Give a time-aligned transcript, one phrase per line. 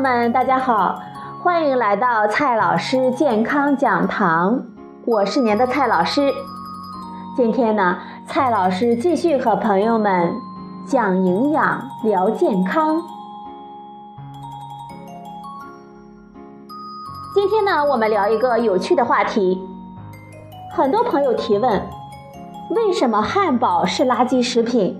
[0.00, 0.98] 们，大家好，
[1.42, 4.58] 欢迎来到蔡老师健康讲堂，
[5.04, 6.32] 我是您的蔡老师。
[7.36, 10.32] 今天呢，蔡老师继续和朋友们
[10.86, 13.02] 讲营养、聊健康。
[17.34, 19.60] 今天呢，我们聊一个有趣的话题。
[20.72, 21.86] 很多朋友提问：
[22.70, 24.98] 为什么汉堡是垃圾食品，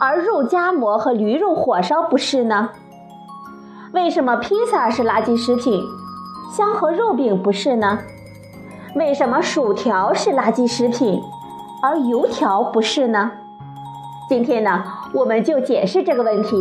[0.00, 2.70] 而肉夹馍和驴肉火烧不是呢？
[3.92, 5.84] 为什么披萨是垃圾食品，
[6.50, 7.98] 香河肉饼不是呢？
[8.94, 11.20] 为什么薯条是垃圾食品，
[11.82, 13.30] 而油条不是呢？
[14.30, 14.82] 今天呢，
[15.12, 16.56] 我们就解释这个问题。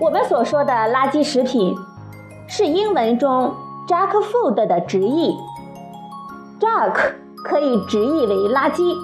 [0.00, 1.76] 我们所说的垃圾食品，
[2.48, 3.52] 是英文中
[3.86, 5.36] junk food 的直译。
[6.58, 6.94] junk
[7.44, 8.96] 可以直译为垃圾。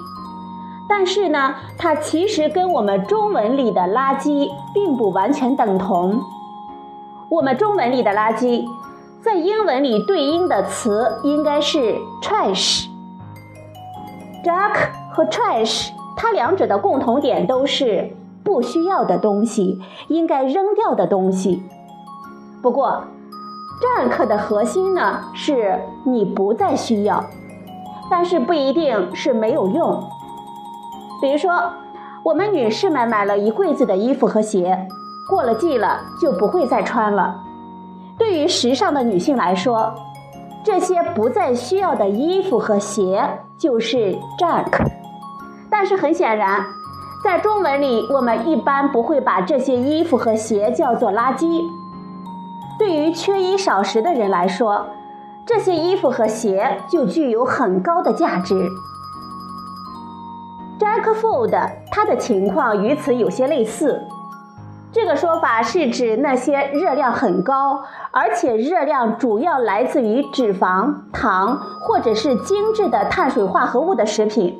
[0.89, 6.21] 但是呢，它其实跟我们中文里的垃圾并不完全等同。
[7.29, 8.65] 我们中文里的垃圾，
[9.21, 12.85] 在英文里对应的词应该是 trash。
[14.45, 14.77] junk
[15.11, 18.15] 和 trash，它两者的共同点都是
[18.45, 21.61] 不需要的东西，应该扔掉的东西。
[22.61, 23.03] 不过
[23.81, 27.21] ，junk 的核心呢，是你不再需要，
[28.09, 30.01] 但是不一定是没有用。
[31.21, 31.51] 比如说，
[32.23, 34.87] 我们女士们买了一柜子的衣服和鞋，
[35.29, 37.35] 过了季了就不会再穿了。
[38.17, 39.93] 对于时尚的女性来说，
[40.63, 43.23] 这些不再需要的衣服和鞋
[43.57, 44.71] 就是 junk。
[45.69, 46.65] 但是很显然，
[47.23, 51.63] 在中文里，我们一般不会把这些衣服和鞋叫做垃圾。
[52.79, 54.85] 对于缺衣少食的人来说，
[55.45, 58.69] 这些衣服和鞋就具有很高的价值。
[60.79, 61.57] Jack food
[61.91, 64.01] 它的情况与此有些类似。
[64.91, 74.57] 这个说法是指那些热量很高，而且热量主要来自于脂肪、糖或者是精致的碳水化合物的食品。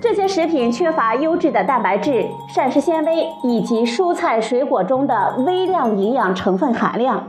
[0.00, 7.28] 这些食品缺乏优质的蛋白质、膳食纤维以及蔬菜水果中的微量营养成分含量。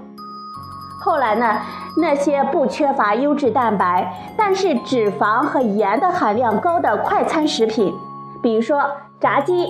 [1.02, 1.60] 后来呢，
[1.96, 7.96] 那些不缺乏优质蛋白，但是脂肪和盐的含量高的快餐食品，
[8.42, 8.84] 比如说
[9.20, 9.70] 炸鸡，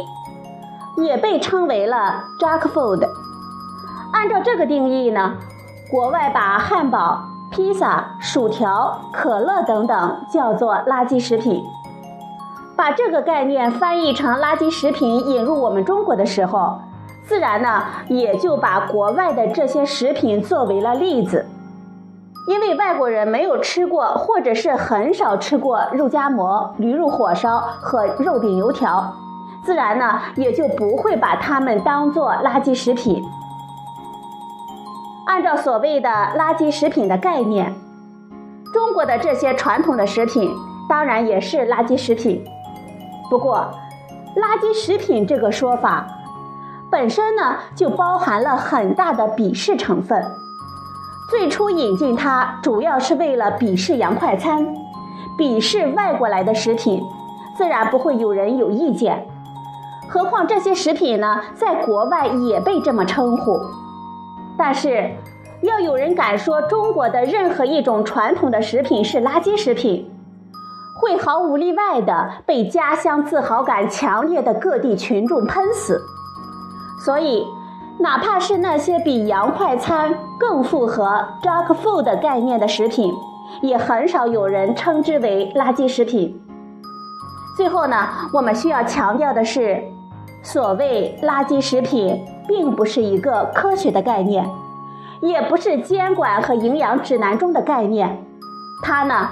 [0.97, 3.07] 也被称为了 junk food。
[4.11, 5.35] 按照这个定义呢，
[5.91, 11.63] 国外把汉堡、披萨、薯条、可乐等等叫做垃圾食品。
[12.75, 16.79] 把这个概念翻译成垃圾食品引入我们中国的时候。
[17.29, 21.45] 自然呢，也就把国外的这些食品作为了例子，
[22.47, 29.13] 因为外国人没有吃过或者是很少吃过肉夹馍、驴肉火烧和肉饼油条，
[29.63, 33.23] 自然呢也就不会把它们当做垃圾食品。
[35.27, 37.71] 按照所谓的垃圾食品的概念，
[38.73, 40.51] 中国的这些传统的食品
[40.89, 42.43] 当然也是垃圾食品。
[43.29, 43.69] 不过，
[44.35, 46.07] 垃圾食品这个说法。
[46.91, 50.23] 本身呢就包含了很大的鄙视成分。
[51.29, 54.65] 最初引进它主要是为了鄙视洋快餐，
[55.37, 57.03] 鄙视外国来的食品，
[57.55, 59.27] 自然不会有人有意见。
[60.09, 63.59] 何况这些食品呢，在国外也被这么称呼。
[64.57, 65.11] 但是，
[65.61, 70.11] 要有人敢说中国的任何一种传统的食品是垃圾食品，
[70.99, 76.01] 会毫无例外的被家乡自豪感强烈的各地群众喷死。
[76.99, 77.47] 所以，
[77.99, 83.13] 哪怕是那些比洋快餐更符合 junk food 概念的食品，
[83.61, 86.41] 也很少有人称之为垃圾食品。
[87.57, 89.81] 最后呢，我们需要强调的是，
[90.43, 94.49] 所谓垃圾食品，并不是一个科学的概念，
[95.21, 98.23] 也不是监管和营养指南中的概念，
[98.83, 99.29] 它呢，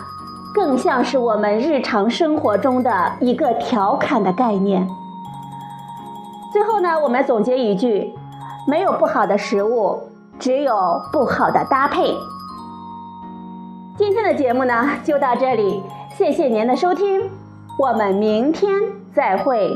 [0.53, 4.87] 更像是我们日常生活中的一个调侃的概念。
[6.57, 8.11] 最后呢，我们总结一句：
[8.65, 9.95] 没有不好的食物，
[10.39, 12.15] 只有不好的搭配。
[13.95, 15.83] 今天的节目呢，就到这里，
[16.17, 17.29] 谢谢您的收听，
[17.77, 18.71] 我们明天
[19.13, 19.71] 再会。